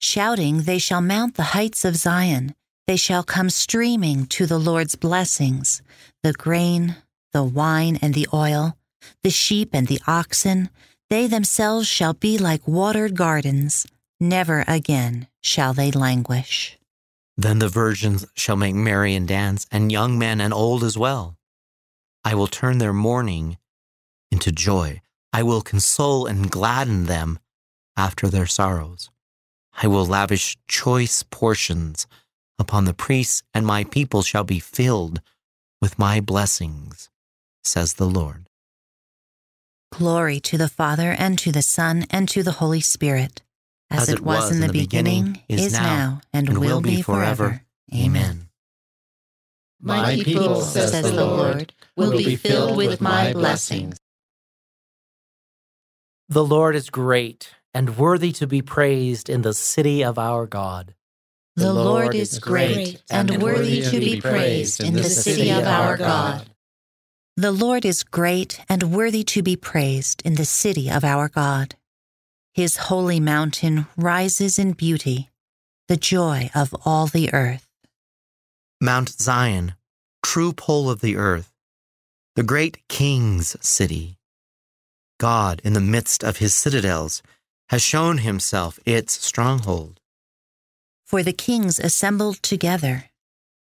[0.00, 2.54] Shouting, they shall mount the heights of Zion.
[2.86, 5.82] They shall come streaming to the Lord's blessings
[6.22, 6.96] the grain,
[7.32, 8.76] the wine, and the oil,
[9.22, 10.70] the sheep and the oxen.
[11.10, 13.86] They themselves shall be like watered gardens.
[14.20, 16.78] Never again shall they languish.
[17.36, 21.36] Then the virgins shall make merry and dance, and young men and old as well.
[22.24, 23.58] I will turn their mourning
[24.30, 25.02] into joy.
[25.32, 27.38] I will console and gladden them
[27.96, 29.10] after their sorrows.
[29.80, 32.06] I will lavish choice portions
[32.58, 35.20] upon the priests, and my people shall be filled
[35.80, 37.08] with my blessings,
[37.62, 38.48] says the Lord.
[39.92, 43.42] Glory to the Father, and to the Son, and to the Holy Spirit,
[43.90, 47.00] as, as it, was, was in the beginning, beginning is now, and, and will be
[47.00, 47.62] forever.
[47.94, 48.48] Amen.
[49.80, 53.96] My people, says the Lord, will be filled with my blessings.
[56.30, 60.94] The Lord is great and worthy to be praised in the city of our God.
[61.56, 66.50] The Lord is great and worthy to be praised in the city of our God.
[67.38, 71.76] The Lord is great and worthy to be praised in the city of our God.
[72.52, 75.30] His holy mountain rises in beauty,
[75.86, 77.66] the joy of all the earth.
[78.82, 79.74] Mount Zion,
[80.22, 81.54] true pole of the earth,
[82.36, 84.17] the great king's city.
[85.18, 87.22] God, in the midst of his citadels,
[87.68, 90.00] has shown himself its stronghold
[91.08, 93.04] for the kings assembled together.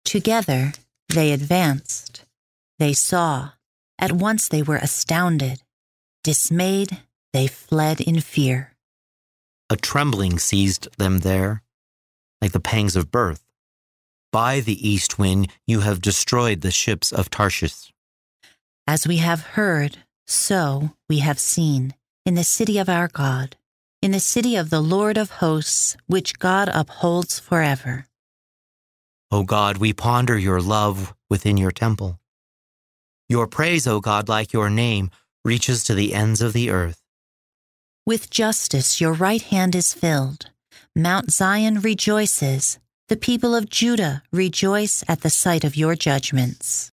[0.04, 0.72] Together
[1.09, 2.24] they advanced.
[2.80, 3.50] They saw.
[4.00, 5.62] At once they were astounded.
[6.24, 6.98] Dismayed,
[7.32, 8.72] they fled in fear.
[9.70, 11.62] A trembling seized them there,
[12.42, 13.44] like the pangs of birth.
[14.32, 17.92] By the east wind you have destroyed the ships of Tarshish.
[18.88, 23.56] As we have heard, so we have seen in the city of our God
[24.06, 28.06] in the city of the Lord of hosts, which God upholds forever.
[29.32, 32.20] O God, we ponder your love within your temple.
[33.28, 35.10] Your praise, O God, like your name,
[35.44, 37.02] reaches to the ends of the earth.
[38.06, 40.50] With justice your right hand is filled.
[40.94, 42.78] Mount Zion rejoices.
[43.08, 46.92] The people of Judah rejoice at the sight of your judgments.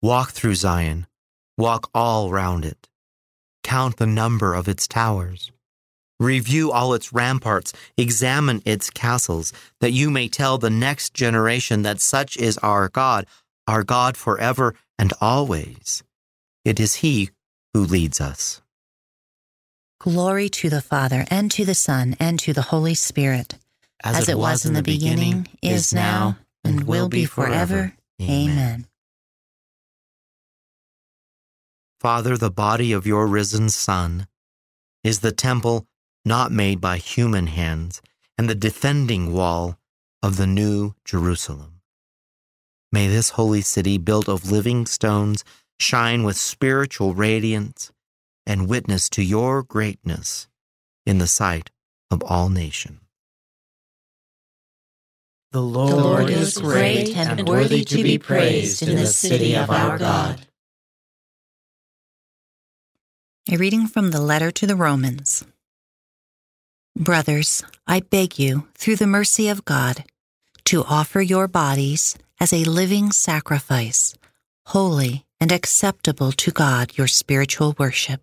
[0.00, 1.06] Walk through Zion,
[1.56, 2.88] walk all round it.
[3.62, 5.50] Count the number of its towers.
[6.18, 12.00] Review all its ramparts, examine its castles, that you may tell the next generation that
[12.00, 13.26] such is our God,
[13.66, 16.02] our God forever and always.
[16.64, 17.30] It is He
[17.74, 18.62] who leads us.
[20.00, 23.56] Glory to the Father, and to the Son, and to the Holy Spirit,
[24.04, 27.94] as, as it, was, was in the beginning, beginning is now, and will be forever.
[28.20, 28.50] Amen.
[28.50, 28.86] Amen.
[32.06, 34.28] Father, the body of your risen Son
[35.02, 35.88] is the temple
[36.24, 38.00] not made by human hands,
[38.38, 39.76] and the defending wall
[40.22, 41.80] of the new Jerusalem.
[42.92, 45.42] May this holy city, built of living stones,
[45.80, 47.90] shine with spiritual radiance
[48.46, 50.46] and witness to your greatness
[51.04, 51.72] in the sight
[52.12, 53.00] of all nations.
[55.50, 59.70] The The Lord, Lord is great and worthy to be praised in the city of
[59.70, 60.45] our God.
[63.48, 65.44] A reading from the letter to the Romans.
[66.96, 70.02] Brothers, I beg you, through the mercy of God,
[70.64, 74.16] to offer your bodies as a living sacrifice,
[74.66, 78.20] holy and acceptable to God, your spiritual worship.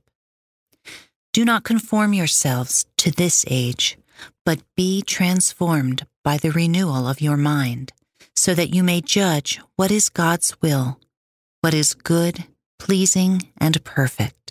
[1.32, 3.98] Do not conform yourselves to this age,
[4.44, 7.94] but be transformed by the renewal of your mind,
[8.36, 11.00] so that you may judge what is God's will,
[11.62, 12.44] what is good,
[12.78, 14.43] pleasing, and perfect.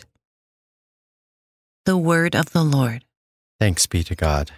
[1.84, 3.04] The word of the Lord.
[3.58, 4.52] Thanks be to God.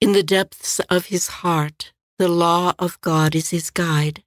[0.00, 4.22] In the depths of his heart, the law of God is his guide.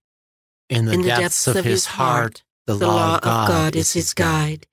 [0.69, 4.67] In the, depths, of his heart, the, law, of God, is his guide.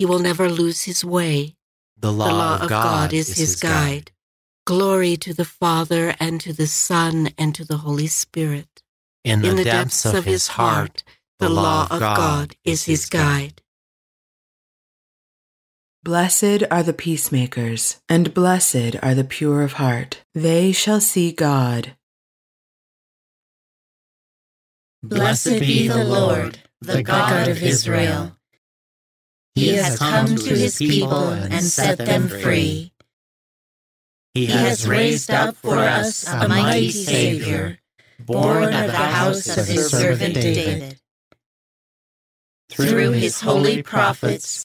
[0.00, 1.54] He will never lose his way.
[1.96, 4.10] The law, the law of God, is his guide.
[4.66, 8.82] Glory to the Father, and to the Son, and to the Holy Spirit.
[9.22, 11.04] In the, depths, of his heart,
[11.38, 13.62] the law of God is his guide.
[16.02, 20.22] Blessed are the peacemakers, and blessed are the pure of heart.
[20.34, 21.94] They shall see God.
[25.02, 28.34] Blessed be the Lord, the God of Israel.
[29.54, 32.92] He has come to his people and set them free.
[34.32, 37.78] He has raised up for us a mighty Savior,
[38.18, 40.98] born of the house of his servant David.
[42.70, 44.64] Through his holy prophets,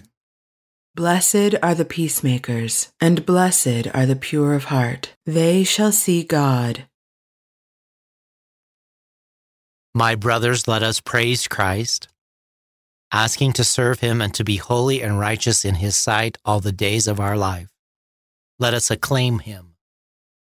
[0.93, 5.13] Blessed are the peacemakers, and blessed are the pure of heart.
[5.25, 6.85] They shall see God.
[9.93, 12.09] My brothers, let us praise Christ,
[13.09, 16.73] asking to serve him and to be holy and righteous in his sight all the
[16.73, 17.69] days of our life.
[18.59, 19.75] Let us acclaim him.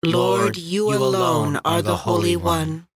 [0.02, 2.88] Lord, you alone are the Holy One.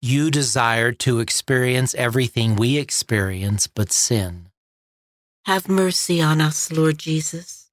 [0.00, 4.49] You desire to experience everything we experience but sin.
[5.50, 7.72] Have mercy on us, Lord Jesus.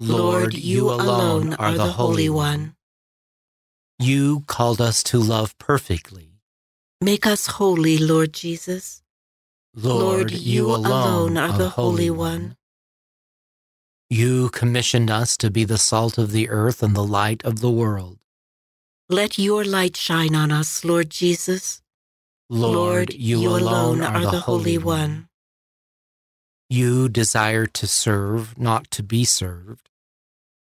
[0.00, 2.74] Lord, you alone are the Holy One.
[4.00, 6.40] You called us to love perfectly.
[7.00, 9.00] Make us holy, Lord Jesus.
[9.76, 12.56] Lord, you alone are the Holy One.
[14.10, 17.70] You commissioned us to be the salt of the earth and the light of the
[17.70, 18.18] world.
[19.08, 21.80] Let your light shine on us, Lord Jesus.
[22.50, 25.27] Lord, you alone are the Holy One.
[26.70, 29.88] You desire to serve, not to be served.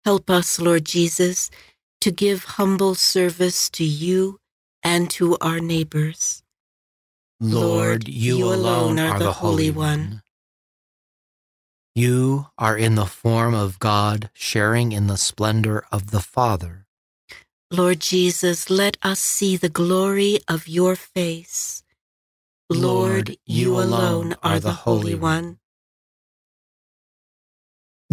[0.05, 1.51] Help us, Lord Jesus,
[1.99, 4.39] to give humble service to you
[4.81, 6.43] and to our neighbors.
[7.39, 10.21] Lord, you alone are the Holy One.
[11.93, 16.87] You are in the form of God, sharing in the splendor of the Father.
[17.69, 21.83] Lord Jesus, let us see the glory of your face.
[22.69, 25.59] Lord, you alone are the Holy One.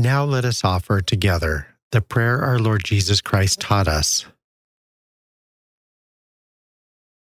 [0.00, 4.24] Now let us offer together the prayer our Lord Jesus Christ taught us.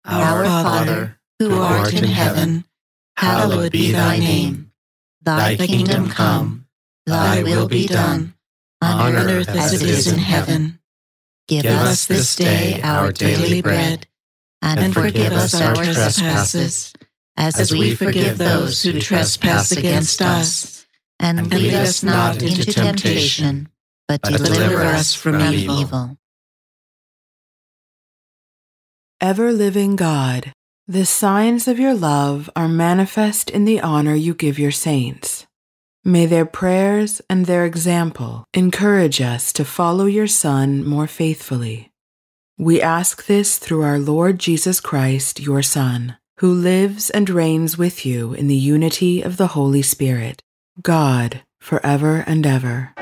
[0.04, 2.66] Our Father, who art in heaven,
[3.16, 4.74] hallowed be thy name.
[5.22, 6.68] Thy kingdom come,
[7.06, 8.34] thy will be done,
[8.82, 10.80] on earth as it is in heaven.
[11.48, 14.06] Give us this day our daily bread,
[14.62, 16.92] and forgive us our trespasses,
[17.38, 20.85] as we forgive those who trespass against us.
[21.20, 23.70] And lead us not into temptation,
[24.08, 26.18] but deliver us from evil.
[29.22, 30.52] Ever living God,
[30.88, 35.48] the signs of your love are manifest in the honor you give your saints.
[36.04, 41.90] May their prayers and their example encourage us to follow your Son more faithfully.
[42.60, 48.06] We ask this through our Lord Jesus Christ, your Son, who lives and reigns with
[48.06, 50.44] you in the unity of the Holy Spirit,
[50.82, 52.94] God, forever and ever.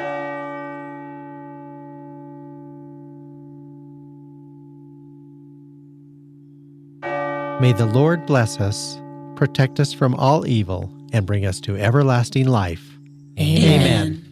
[7.61, 9.01] May the Lord bless us,
[9.36, 12.97] protect us from all evil, and bring us to everlasting life.
[13.39, 14.22] Amen.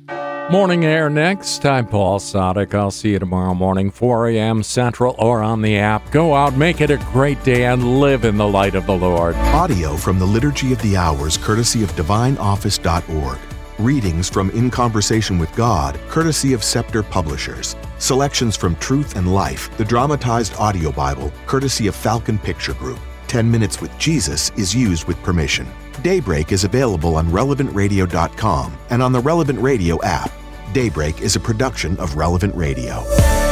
[0.51, 1.65] Morning air next.
[1.65, 2.73] I'm Paul Sadek.
[2.73, 4.63] I'll see you tomorrow morning, 4 a.m.
[4.63, 6.11] Central or on the app.
[6.11, 9.35] Go out, make it a great day, and live in the light of the Lord.
[9.35, 13.39] Audio from the Liturgy of the Hours, courtesy of DivineOffice.org.
[13.79, 17.77] Readings from In Conversation with God, courtesy of Scepter Publishers.
[17.97, 22.99] Selections from Truth and Life, the dramatized audio Bible, courtesy of Falcon Picture Group.
[23.27, 25.65] 10 Minutes with Jesus is used with permission.
[26.01, 30.29] Daybreak is available on relevantradio.com and on the Relevant Radio app.
[30.73, 33.50] Daybreak is a production of Relevant Radio.